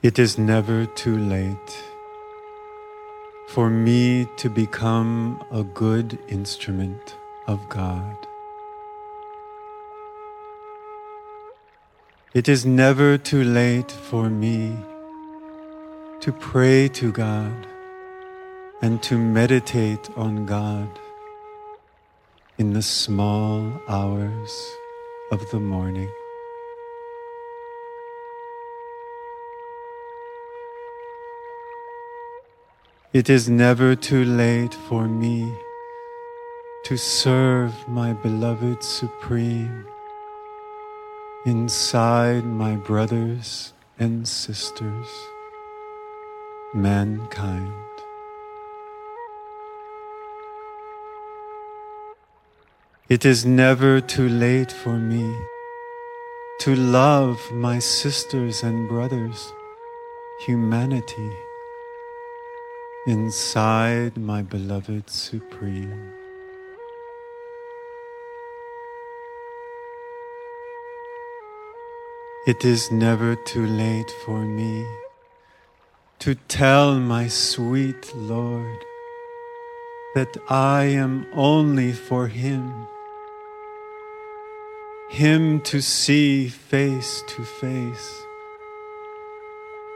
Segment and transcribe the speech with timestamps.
[0.00, 1.82] It is never too late
[3.48, 7.16] for me to become a good instrument
[7.48, 8.16] of God.
[12.32, 14.76] It is never too late for me
[16.20, 17.66] to pray to God
[18.80, 20.96] and to meditate on God
[22.56, 24.70] in the small hours
[25.32, 26.08] of the morning.
[33.10, 35.50] It is never too late for me
[36.84, 39.86] to serve my beloved Supreme
[41.46, 45.06] inside my brothers and sisters,
[46.74, 47.72] mankind.
[53.08, 55.34] It is never too late for me
[56.60, 59.50] to love my sisters and brothers,
[60.44, 61.32] humanity
[63.06, 66.12] inside my beloved Supreme.
[72.46, 74.84] It is never too late for me
[76.18, 78.84] to tell my sweet Lord
[80.14, 82.88] that I am only for Him,
[85.10, 88.22] Him to see face to face,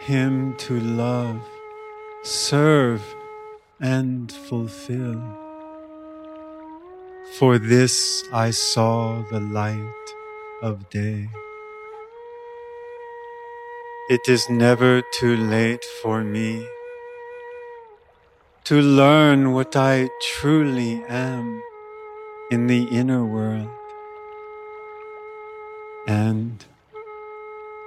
[0.00, 1.42] Him to love
[2.26, 3.02] serve,
[3.80, 5.22] and fulfill.
[7.38, 10.06] For this I saw the light
[10.60, 11.28] of day.
[14.10, 16.66] It is never too late for me
[18.64, 21.62] to learn what I truly am
[22.50, 23.68] in the inner world
[26.08, 26.64] and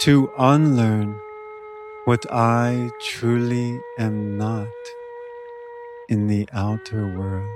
[0.00, 1.20] to unlearn
[2.06, 4.68] what I truly am not
[6.08, 7.50] in the outer world.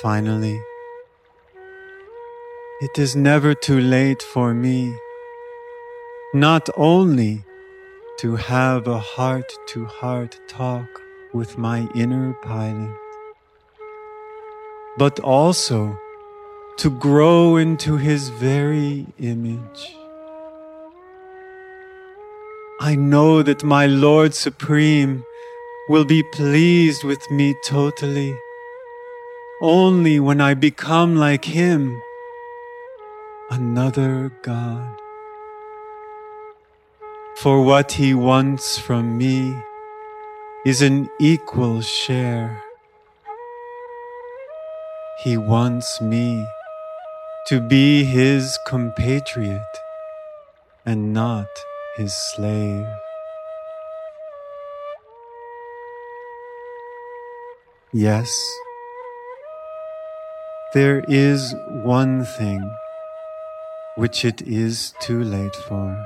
[0.00, 0.60] Finally,
[2.80, 4.92] it is never too late for me
[6.34, 7.44] not only
[8.18, 10.88] to have a heart to heart talk
[11.32, 12.90] with my inner pilot,
[14.98, 15.96] but also
[16.78, 20.01] to grow into his very image
[22.84, 25.24] I know that my Lord Supreme
[25.88, 28.36] will be pleased with me totally
[29.60, 32.02] only when I become like Him,
[33.50, 34.96] another God.
[37.36, 39.54] For what He wants from me
[40.66, 42.64] is an equal share.
[45.22, 46.44] He wants me
[47.46, 49.70] to be His compatriot
[50.84, 51.46] and not
[51.96, 52.86] his slave.
[57.92, 58.32] Yes,
[60.72, 62.74] there is one thing
[63.96, 66.02] which it is too late for.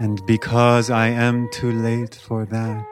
[0.00, 2.86] And because I am too late for that,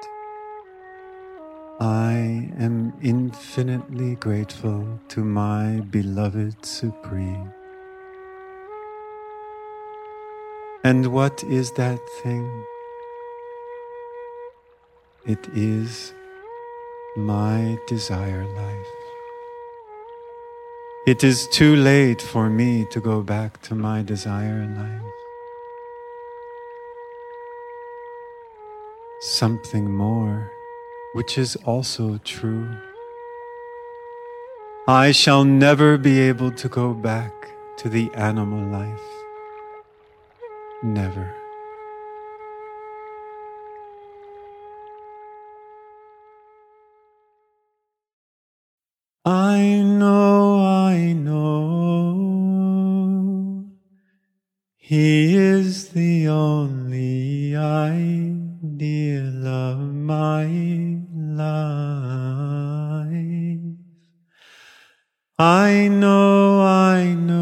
[1.78, 7.52] I am infinitely grateful to my beloved Supreme.
[10.88, 12.48] And what is that thing?
[15.26, 16.14] It is
[17.16, 18.94] my desire life.
[21.04, 25.12] It is too late for me to go back to my desire life.
[29.18, 30.52] Something more,
[31.14, 32.70] which is also true.
[34.86, 37.34] I shall never be able to go back
[37.78, 39.15] to the animal life.
[40.86, 41.34] Never.
[49.24, 52.14] I know, I know,
[54.76, 60.46] He is the only ideal of my
[61.12, 61.46] life.
[65.36, 67.35] I know, I know,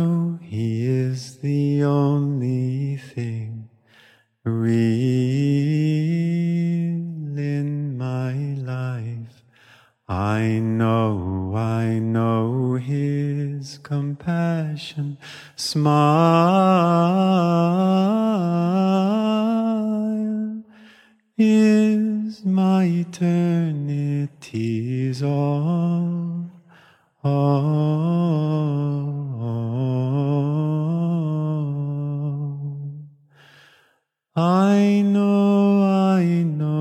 [10.06, 15.16] I know, I know his compassion
[15.56, 16.04] smile
[21.38, 24.28] is my eternity's
[25.22, 26.50] all,
[27.24, 27.30] all,
[29.40, 29.64] all.
[34.36, 36.73] I know, I know.